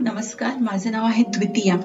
नमस्कार 0.00 0.56
माझं 0.60 0.90
नाव 0.90 1.04
आहे 1.04 1.22
द्वितीया. 1.22 1.76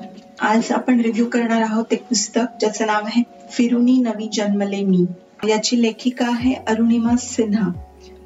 आज 0.42 0.72
आपण 0.72 1.00
रिव्ह्यू 1.00 1.26
करणार 1.26 1.62
आहोत 1.62 1.86
एक 1.92 2.04
पुस्तक 2.04 2.42
ज्याचं 2.60 2.86
नाव 2.86 3.02
आहे 3.06 3.24
फिरुनी 3.52 3.98
नवी 3.98 4.30
जन्मले 4.34 4.82
मी. 4.82 5.06
याची 5.50 5.82
लेखिका 5.82 6.28
आहे 6.28 6.54
अरुणिमा 6.54 7.16
सिन्हा. 7.20 7.70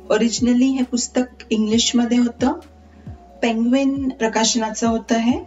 ओरिजिनली 0.10 0.66
हे 0.66 0.84
पुस्तक 0.84 1.44
इंग्लिशमध्ये 1.50 2.18
होतं. 2.18 2.54
पेंग्विन 3.42 4.10
प्रकाशनाचं 4.10 4.88
होतं 4.88 5.16
हे. 5.16 5.40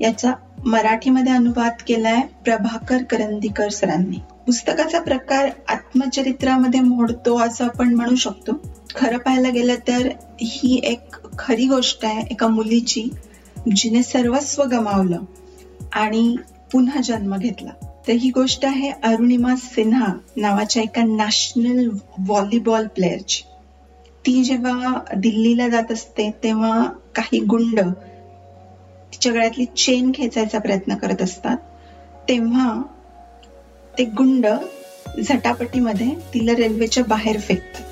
याचा 0.00 0.32
मराठीमध्ये 0.66 1.32
अनुवाद 1.32 1.72
केलाय 1.86 2.20
प्रभाकर 2.44 3.02
करंदीकर 3.02 3.68
सरांनी. 3.68 4.16
पुस्तकाचा 4.46 5.00
प्रकार 5.00 5.50
आत्मचरित्रामध्ये 5.68 6.80
मोडतो 6.80 7.38
असं 7.38 7.64
आपण 7.64 7.94
म्हणू 7.94 8.14
शकतो. 8.14 8.52
खरं 8.94 9.18
पाहायला 9.18 9.48
गेलं 9.48 9.74
तर 9.88 10.08
ही 10.40 10.80
एक 10.84 11.16
खरी 11.38 11.66
गोष्ट 11.66 12.04
आहे 12.04 12.22
एका 12.30 12.46
मुलीची. 12.46 13.10
जिने 13.70 14.02
सर्वस्व 14.02 14.62
गमावलं 14.64 15.18
आणि 15.92 16.36
पुन्हा 16.72 17.00
जन्म 17.00 17.36
घेतला. 17.36 17.70
तर 18.08 18.12
ही 18.12 18.30
गोष्ट 18.30 18.64
आहे 18.64 18.90
अरुणिमा 19.02 19.54
सिन्हा 19.56 20.12
नावाच्या 20.36 20.82
एका 20.82 21.02
नॅशनल 21.02 21.88
व्हॉलीबॉल 22.18 22.86
प्लेअरची 22.86 23.42
ती 24.26 24.44
जेव्हा 24.44 24.98
दिल्लीला 25.16 25.68
जात 25.68 25.92
असते 25.92 26.30
तेव्हा 26.42 26.82
काही 27.14 27.40
गुंड 27.40 27.80
तिच्या 29.12 29.32
गळ्यातली 29.32 29.64
चेन 29.64 30.10
खेचायचा 30.14 30.58
प्रयत्न 30.58 30.94
करत 30.94 31.22
असतात. 31.22 31.56
तेव्हा 32.28 32.82
ते 33.98 34.04
गुंड 34.04 34.46
झटापटीमध्ये 35.28 36.10
तिला 36.34 36.54
रेल्वेच्या 36.56 37.04
बाहेर 37.04 37.38
फेकतात. 37.40 37.82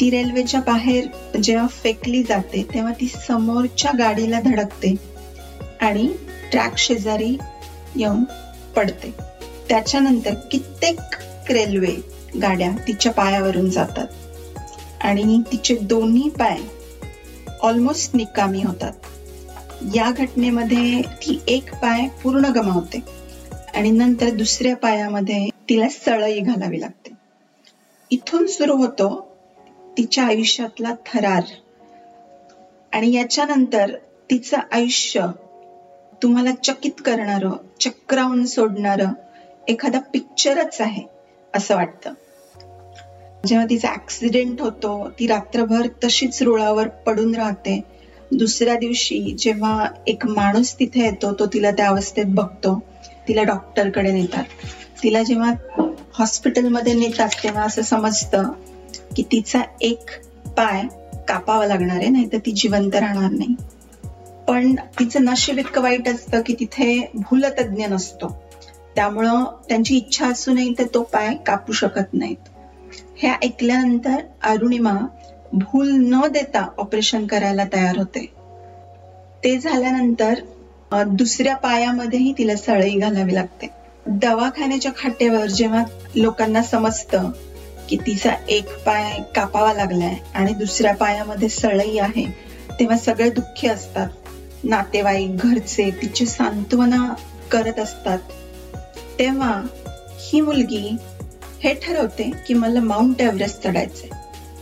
ती 0.00 0.10
रेल्वेच्या 0.10 0.60
बाहेर 0.60 1.38
जेव्हा 1.38 1.66
फेकली 1.66 2.22
जाते 2.22 2.62
तेव्हा 2.74 2.92
ती 2.92 3.06
समोरच्या 3.08 3.90
गाडीला 3.98 4.40
धडकते 4.40 4.94
आणि 5.80 6.08
ट्रॅक 6.52 6.78
शेजारी 6.78 7.36
येऊन 7.96 8.24
पडते. 8.76 9.14
त्याच्यानंतर 9.68 10.34
कित्येक 10.50 11.50
रेल्वे 11.50 11.94
गाड्या 12.42 12.70
तिच्या 12.88 13.12
पायावरून 13.12 13.70
जातात 13.70 14.06
आणि 15.00 15.40
तिचे 15.52 15.76
दोन्ही 15.76 16.28
पाय 16.30 16.58
ऑलमोस्ट 17.62 18.16
निकामी 18.16 18.62
होतात. 18.62 18.92
या 19.94 20.10
घटनेमध्ये 20.10 21.02
ती 21.02 21.38
एक 21.48 21.74
पाय 21.74 22.06
पूर्ण 22.22 22.44
गमावते 22.44 22.98
आणि 23.74 23.90
नंतर 23.90 24.30
दुसऱ्या 24.30 24.76
पायामध्ये 24.76 25.48
तिला 25.68 25.88
सळई 25.88 26.40
घालावी 26.40 26.80
लागते. 26.80 27.12
इथून 28.10 28.46
सुरू 28.46 28.76
होतो 28.76 29.33
तिच्या 29.98 30.24
आयुष्यातला 30.24 30.92
थरार. 31.06 31.42
आणि 32.92 33.12
याच्यानंतर 33.12 33.94
तिचं 34.30 34.58
आयुष्य 34.72 35.26
तुम्हाला 36.22 36.52
चकित 36.52 37.00
करणार 37.04 37.46
चक्रावून 37.80 38.44
सोडणार 38.46 39.02
एखादा 39.68 39.98
पिक्चरच 39.98 40.80
आहे 40.80 41.02
असं 41.54 41.74
वाटतं. 41.74 42.12
जेव्हा 43.46 43.66
तिचा 43.70 43.88
ऍक्सिडेंट 43.88 44.60
होतो 44.60 45.08
ती 45.18 45.26
रात्रभर 45.26 45.86
तशीच 46.04 46.42
रुळावर 46.42 46.86
पडून 46.86 47.34
राहते. 47.34 47.80
दुसऱ्या 48.32 48.76
दिवशी 48.76 49.34
जेव्हा 49.38 49.86
एक 50.06 50.26
माणूस 50.26 50.78
तिथे 50.78 51.04
येतो 51.04 51.32
तो 51.32 51.46
तिला 51.46 51.70
त्या 51.70 51.88
अवस्थेत 51.88 52.24
बघतो. 52.28 52.82
तिला 53.28 53.42
डॉक्टरकडे 53.42 54.12
नेतात. 54.12 54.44
तिला 55.02 55.22
जेव्हा 55.22 55.52
हॉस्पिटलमध्ये 56.14 56.92
नेतात 56.92 57.28
तेव्हा 57.28 57.62
असं 57.62 57.82
समजतं 57.82 58.50
की 59.16 59.22
तिचा 59.22 59.62
एक 59.80 60.10
पाय 60.46 60.82
कापावा 61.28 61.66
लागणार 61.66 61.96
आहे 61.96 62.08
नाही 62.08 62.26
तर 62.32 62.38
ती 62.38 62.52
जिवंत 62.52 62.94
राहणार 62.94 63.30
नाही. 63.30 63.54
पण 64.48 64.74
तिचं 64.98 65.24
नशीब 65.24 65.58
इतकं 65.58 65.82
वाईट 65.82 66.08
असतं 66.08 66.40
की 66.46 66.54
तिथे 66.60 67.10
भूलतज्ञ 67.14 67.86
नसतो. 67.86 68.28
त्यामुळं 68.96 69.44
त्यांची 69.68 69.96
इच्छा 69.96 70.26
असूनही 70.26 70.74
तर 70.78 70.84
तो 70.94 71.02
पाय 71.02 71.34
कापू 71.46 71.72
शकत 71.72 72.14
नाहीत. 72.14 72.48
हे 73.22 73.28
ऐकल्यानंतर 73.42 74.16
अरुणिमा 74.42 74.96
भूल 75.52 75.90
न 75.90 76.26
देता 76.26 76.68
ऑपरेशन 76.78 77.26
करायला 77.26 77.64
तयार 77.72 77.96
होते. 77.96 78.32
ते 79.44 79.58
झाल्यानंतर 79.58 80.34
दुसऱ्या 81.06 81.56
पायामध्येही 81.56 82.32
तिला 82.38 82.56
सळई 82.56 82.98
घालावी 82.98 83.34
लागते. 83.34 83.66
दवाखान्याच्या 84.06 84.92
खाटेवर 84.98 85.46
जेव्हा 85.46 85.84
लोकांना 86.16 86.62
समजतं 86.62 87.30
की 87.88 87.96
तिचा 87.96 88.30
एक 88.48 88.78
पाय 88.78 89.22
कापावा 89.34 89.72
लागलाय 89.72 90.14
आणि 90.34 90.52
दुसऱ्या 90.52 90.94
पायामध्ये 90.94 91.48
सळई 91.48 91.98
आहे 91.98 92.26
तेव्हा 92.80 92.96
सगळे 92.96 93.30
दुःखी 93.30 93.68
असतात. 93.68 94.08
नातेवाईक 94.64 95.36
घरचे 95.36 95.90
तिची 95.90 96.26
सांत्वना 96.26 97.14
करत 97.50 97.78
असतात. 97.78 98.18
तेव्हा 99.18 99.62
ही 100.18 100.40
मुलगी 100.40 100.96
हे 101.64 101.74
ठरवते 101.74 102.30
की 102.48 102.54
मला 102.54 102.80
माउंट 102.80 103.20
एव्हरेस्ट 103.20 103.62
चढायचंय. 103.62 104.08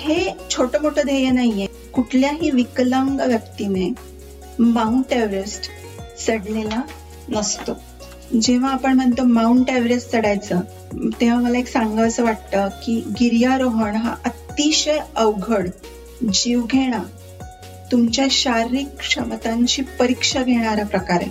हे 0.01 0.31
छोट 0.51 0.77
मोठं 0.77 1.03
ध्येय 1.05 1.31
नाहीये. 1.31 1.67
कुठल्याही 1.93 2.51
विकलांग 2.51 3.21
व्यक्तीने 3.21 3.93
माउंट 4.59 5.13
एव्हरेस्ट 5.13 5.71
चढलेला 6.27 6.83
नसतो. 7.29 7.73
जेव्हा 8.41 8.71
आपण 8.73 8.93
म्हणतो 8.93 9.25
माउंट 9.25 9.71
एव्हरेस्ट 9.71 10.11
चढायचं 10.11 10.61
तेव्हा 11.21 11.41
मला 11.41 11.59
एक 11.59 11.67
सांगावं 11.67 12.23
वाटतं 12.25 12.69
की 12.85 12.95
गिर्यारोहण 13.21 13.97
हा 13.97 14.15
अतिशय 14.25 14.99
अवघड 15.17 15.69
जीवघेणा 16.33 17.03
तुमच्या 17.93 18.27
शारीरिक 18.31 18.97
क्षमतांची 18.99 19.83
परीक्षा 19.99 20.43
घेणारा 20.43 20.85
प्रकार 20.85 21.21
आहे. 21.21 21.31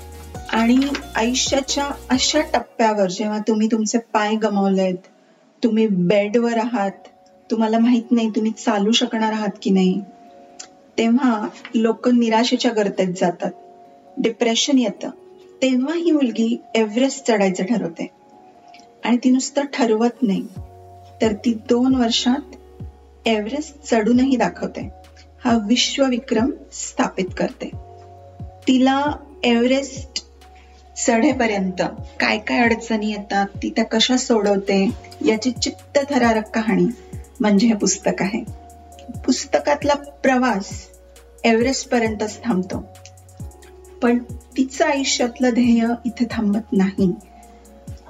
आणि 0.50 0.78
आयुष्याच्या 1.16 1.90
अशा 2.09 2.41
टप्प्यावर 2.53 3.09
जेव्हा 3.09 3.38
तुम्ही 3.40 3.67
तुमचे 3.67 3.97
पाय 4.13 4.35
गमावलेत 4.35 5.07
तुम्ही 5.63 5.88
बेडवर 5.88 6.57
आहात 6.57 7.07
तुम्हाला 7.51 7.78
माहीत 7.78 8.11
नाही 8.11 8.29
तुम्ही 8.29 8.51
चालू 8.51 8.91
शकणार 8.91 9.31
आहात 9.31 9.57
की 9.61 9.69
नाही 9.69 10.00
तेव्हा 10.97 11.47
लोक 11.75 12.07
निराशेच्या 12.09 12.72
गर्तेत 12.72 13.13
जातात. 13.22 13.51
डिप्रेशन 14.17 14.78
येतं. 14.78 15.09
तेव्हा 15.61 15.95
ही 15.95 16.11
मुलगी 16.11 16.61
एव्हरेस्ट 16.75 17.25
चढायचं 17.25 17.63
ठरवते. 17.63 18.05
आणि 19.03 19.17
ती 19.23 19.29
नुसतं 19.29 19.63
ठरवत 19.73 20.22
नाही. 20.22 20.41
तर 21.22 21.31
ती 21.31 21.53
दोन 21.53 21.95
वर्षात 21.95 22.55
एव्हरेस्ट 23.27 23.75
चढूनही 23.83 24.35
दाखवते. 24.35 24.89
हा 25.45 25.57
विश्वविक्रम 25.67 26.51
स्थापित 26.72 27.25
करते. 27.38 27.69
तिला 28.67 29.11
एव्हरेस्ट 29.44 30.23
चढेपर्यंत 30.97 31.81
काय 32.19 32.38
काय 32.38 32.59
अडचणी 32.59 33.11
येतात 33.11 33.45
ती 33.45 33.69
त्या 33.69 33.85
कशा 33.85 34.17
सोडवते 34.17 34.89
याची 35.25 35.51
चित्त 35.51 35.99
थरारक 36.09 36.49
कहाणी 36.49 36.85
म्हणजे 37.39 37.67
हे 37.67 37.73
पुस्तक 37.73 38.22
आहे. 38.22 38.43
पुस्तकातला 39.25 39.93
प्रवास 39.93 40.88
एव्हरेस्ट 41.43 41.89
पर्यंतच 41.89 42.43
थांबतो. 42.43 42.83
पण 44.01 44.17
तिचं 44.57 44.85
आयुष्यातलं 44.85 45.50
ध्येय 45.53 45.88
इथे 46.06 46.25
थांबत 46.31 46.73
नाही. 46.73 47.12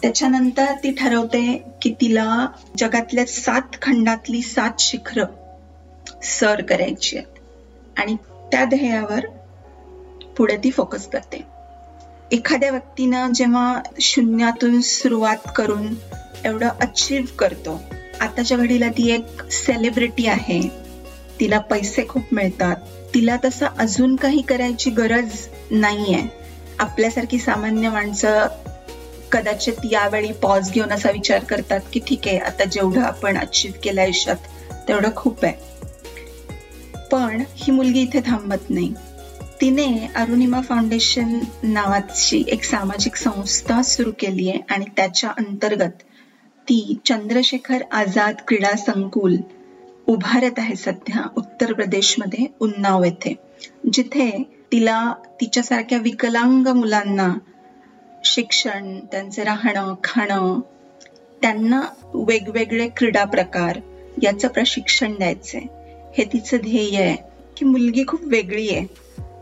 त्याच्यानंतर 0.01 0.65
ती 0.83 0.91
ठरवते 0.91 1.63
की 1.81 1.93
तिला 2.01 2.47
जगातल्या 2.77 3.25
सात 3.25 3.75
खंडातली 3.81 4.41
सात 4.41 4.71
शिखर 4.79 5.23
सर 6.23 6.61
करायची 6.61 7.17
आहेत. 7.17 7.39
आणि 7.97 8.15
त्या 8.51 8.65
ध्येयावर 8.65 9.25
पुढे 10.37 10.57
ती 10.57 10.71
फोकस 10.71 11.07
करते. 11.07 11.43
एखाद्या 12.31 12.71
व्यक्तीनं 12.71 13.31
जेव्हा 13.33 13.81
शून्यातून 14.01 14.81
सुरुवात 14.81 15.51
करून 15.55 15.87
एवढं 16.45 16.69
अचीव 16.81 17.21
करतो 17.39 17.81
आताच्या 18.21 18.57
घडीला 18.57 18.89
ती 18.89 19.11
एक 19.11 19.51
सेलिब्रिटी 19.51 20.27
आहे. 20.27 20.80
तिला 21.41 21.59
पैसे 21.59 22.05
खूप 22.09 22.23
मिळतात. 22.31 22.75
तिला 23.13 23.37
तसं 23.45 23.65
अजून 23.77 24.15
काही 24.15 24.41
करायची 24.41 24.89
गरज 24.89 25.31
नाहीये. 25.71 26.23
आपल्यासारखी 26.79 27.39
सामान्य 27.39 27.89
माणसं 27.89 28.47
कदाचित 29.31 29.73
यावेळी 29.91 30.31
पॉज 30.31 30.71
घेऊन 30.71 30.91
असा 30.91 31.11
विचार 31.11 31.43
करतात 31.43 31.79
की 31.93 31.99
ठीक 32.07 32.27
आहे 32.27 32.37
आता 32.37 32.63
जेवढं 32.63 33.01
आपण 33.01 33.37
अचीव 33.37 33.71
केलं 33.83 34.01
आयुष्यात 34.01 34.35
तेवढं 34.87 35.09
खूप 35.15 35.45
आहे. 35.45 35.53
पण 37.11 37.43
ही 37.55 37.71
मुलगी 37.71 38.01
इथे 38.01 38.19
थांबत 38.19 38.69
नाही. 38.69 38.93
तिने 39.61 40.07
अरुणिमा 40.15 40.61
फाउंडेशन 40.61 41.39
नावाची 41.63 42.43
एक 42.47 42.63
सामाजिक 42.63 43.15
संस्था 43.15 43.81
सुरू 43.81 44.11
केली 44.19 44.49
आहे 44.49 44.59
आणि 44.69 44.85
त्याच्या 44.97 45.29
अंतर्गत 45.29 46.03
ती 46.63 46.97
चंद्रशेखर 47.05 47.77
आझाद 47.91 48.35
क्रीडा 48.47 48.75
संकुल 48.75 49.35
उभारत 50.11 50.51
आहे 50.57 50.75
सध्या 50.75 51.27
उत्तर 51.37 51.73
प्रदेशमध्ये 51.73 52.45
उन्नाव 52.59 53.03
येथे. 53.03 53.35
जिथे 53.93 54.43
तिला 54.71 55.13
तिच्यासारख्या 55.41 55.97
विकलांग 55.97 56.67
मुलांना 56.67 57.33
शिक्षण 58.25 58.99
त्यांचं 58.99 59.43
राहणं 59.43 59.95
खाणं 60.03 60.59
त्यांना 61.41 61.81
वेगवेगळे 62.13 62.87
क्रीडा 62.97 63.23
प्रकार 63.23 63.79
याचं 64.23 64.47
प्रशिक्षण 64.47 65.17
द्यायचंय 65.17 65.61
हे 66.17 66.23
तिचं 66.33 66.57
ध्येय 66.57 67.01
आहे. 67.01 67.15
की 67.57 67.65
मुलगी 67.65 68.03
खूप 68.07 68.19
वेगळी 68.23 68.75
आहे. 68.75 68.85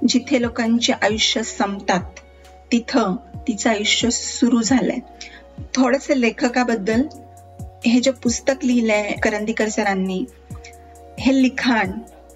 जिथे 0.08 0.42
लोकांचे 0.42 0.94
आयुष्य 0.94 1.44
संपतात 1.44 2.02
तिथं 2.72 3.16
तिचं 3.48 3.70
आयुष्य 3.70 4.10
सुरू 4.10 4.62
झालंय. 4.62 5.00
थोडस 5.74 6.08
लेखकाबद्दल 6.10 7.02
हे 7.86 8.00
जे 8.00 8.12
पुस्तक 8.12 8.66
लिहिलंय 8.66 9.12
करंदीकर 9.24 9.70
सरांनी 9.70 10.26
हे 11.20 11.42
लिखाण 11.42 11.92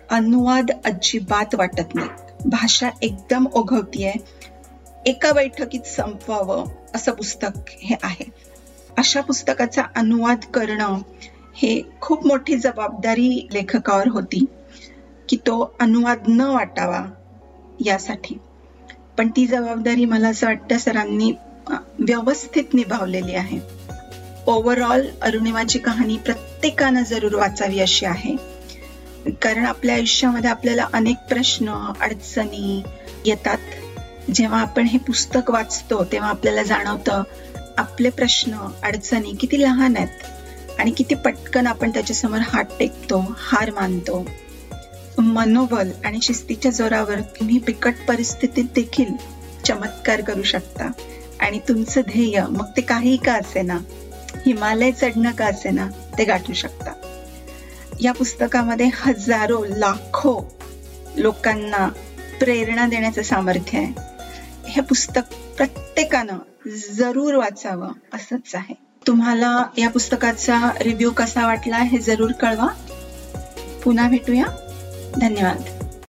अनुवाद 0.10 0.72
अजिबात 0.86 1.56
वाटत 1.56 1.96
नाही. 1.96 2.10
भाषा 2.46 2.90
एकदम 3.02 3.48
ओघवतीये. 3.54 4.14
एका 5.06 5.32
बैठकीत 5.32 5.82
संपवावं 5.82 6.66
असं 6.96 7.12
पुस्तक 7.12 7.60
हे 7.70 7.96
आहे. 8.04 8.26
अशा 8.98 9.22
पुस्तकाचा 9.22 9.82
अनुवाद 9.96 10.38
करणं 10.54 11.02
हे 11.56 11.82
खूप 12.02 12.28
मोठी 12.28 12.56
जबाबदारी 12.56 13.48
लेखकावर 13.54 14.08
होती 14.08 14.46
की 15.30 15.38
तो 15.38 15.76
अनुवाद 15.80 16.24
न 16.28 16.42
वाटावा 16.42 17.06
यासाठी. 17.86 18.38
पण 19.18 19.28
ती 19.28 19.48
जबाबदारी 19.48 20.06
मला 20.06 20.28
असं 20.28 20.48
वाटतं 20.48 20.78
सरांनी 20.78 21.32
व्यवस्थित 22.00 22.74
निभावलेली 22.74 23.36
आहे. 23.36 23.60
ओव्हरऑल 24.48 25.08
अरुणिमाची 25.22 25.80
कहाणी 25.80 26.18
प्रत्येकानं 26.18 27.04
जरूर 27.04 27.36
वाचावी 27.36 27.80
अशी 27.80 28.06
आहे. 28.06 28.53
कारण 29.42 29.66
आपल्या 29.66 29.96
आयुष्यामध्ये 29.96 30.50
आपल्याला 30.50 30.88
अनेक 30.94 31.18
प्रश्न 31.30 31.94
अडचणी 32.02 32.84
येतात. 33.26 33.58
जेव्हा 34.34 34.62
आपण 34.62 34.84
हे 34.84 34.98
पुस्तक 34.98 35.52
वाचतो 35.52 36.04
तेव्हा 36.04 36.30
आपल्याला 36.30 36.64
जाणवतं 36.64 37.24
आपले 37.78 38.10
प्रश्न 38.10 38.58
अडचणी 38.84 39.34
किती 39.34 39.62
लहान 39.62 39.98
आहेत 39.98 40.80
आणि 40.80 40.92
किती 40.92 41.16
पटकन 41.16 41.68
आपण 41.68 41.92
त्याच्यासमोर 41.92 42.40
हात 42.40 42.66
टेकतो 42.80 43.36
हार 43.38 43.72
मानतो. 43.72 44.26
मनोबल 45.18 45.92
आणि 46.06 46.20
शिस्तीच्या 46.22 46.72
जोरावर 46.72 47.20
तुम्ही 47.20 47.60
बिकट 47.60 47.94
परिस्थितीत 48.08 48.66
देखील 48.76 49.14
चमत्कार 49.66 50.22
करू 50.22 50.44
शकता. 50.44 50.92
आणि 51.40 51.60
तुमचं 51.60 52.02
ध्येय 52.02 52.44
मग 52.50 52.66
ते 52.78 52.82
काही 52.82 53.18
का 53.18 53.34
असे 53.34 53.62
ना 53.62 53.78
हिमालय 54.46 54.92
चढणं 54.92 55.32
का 55.32 55.46
असे 55.46 55.72
ना 55.72 55.88
ते 56.18 56.26
गाठू 56.26 56.54
शकता. 56.54 56.93
या 58.02 58.12
पुस्तकामध्ये 58.12 58.90
हजारो 58.94 59.66
लाखो 59.70 60.62
लोकांना 61.18 61.90
प्रेरणा 62.40 62.88
देण्याचं 62.88 63.22
सामर्थ्य 63.22 63.78
आहे. 63.78 63.94
हे 64.70 64.82
पुस्तक 64.82 65.34
प्रत्येकानं 65.58 66.38
जरूर 66.94 67.34
वाचावं 67.36 67.88
असंच 68.14 68.56
आहे. 68.56 68.74
तुम्हाला 69.08 69.66
या 69.78 69.90
पुस्तकाचा 69.90 70.72
रिव्ह्यू 70.82 71.12
कसा 71.12 71.46
वाटला 71.46 71.78
हे 71.78 71.98
जरूर 71.98 72.32
कळवा. 72.32 72.68
पुन्हा 73.84 74.10
भेटूया. 74.10 74.46
धन्यवाद. 75.22 75.83